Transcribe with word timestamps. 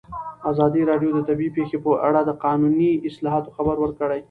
ازادي 0.51 0.81
راډیو 0.89 1.09
د 1.13 1.19
طبیعي 1.27 1.51
پېښې 1.57 1.77
په 1.85 1.91
اړه 2.07 2.21
د 2.25 2.31
قانوني 2.43 2.91
اصلاحاتو 3.09 3.53
خبر 3.55 3.75
ورکړی. 3.79 4.19